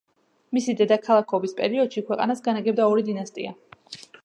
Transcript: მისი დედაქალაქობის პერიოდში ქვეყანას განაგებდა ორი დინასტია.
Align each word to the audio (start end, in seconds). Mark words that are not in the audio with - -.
მისი 0.57 0.73
დედაქალაქობის 0.79 1.53
პერიოდში 1.59 2.03
ქვეყანას 2.09 2.43
განაგებდა 2.49 2.91
ორი 2.95 3.09
დინასტია. 3.13 3.55